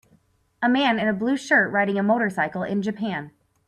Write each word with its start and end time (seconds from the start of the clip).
A 0.63 0.67
man 0.67 0.97
in 0.97 1.07
a 1.07 1.13
blue 1.13 1.37
shirt 1.37 1.71
riding 1.71 1.99
a 1.99 2.01
motorcycle 2.01 2.63
in 2.63 2.81
Japan. 2.81 3.29